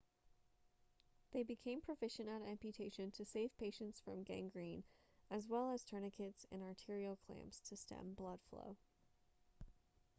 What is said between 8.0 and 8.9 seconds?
blood flow